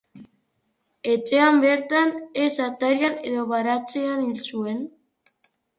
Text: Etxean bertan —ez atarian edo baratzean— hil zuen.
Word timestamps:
Etxean 1.15 1.59
bertan 1.65 2.15
—ez 2.47 2.51
atarian 2.71 3.21
edo 3.33 3.47
baratzean— 3.55 4.29
hil 4.31 4.45
zuen. 4.53 4.87